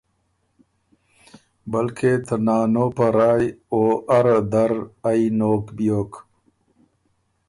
بلکې 1.71 2.11
ته 2.25 2.35
نانو 2.45 2.85
په 2.97 3.05
رایٛ 3.17 3.45
او 3.73 3.81
اره 4.17 4.37
در 4.51 4.71
ائ 5.09 5.21
نوک 5.39 5.65
بیوک 5.77 6.11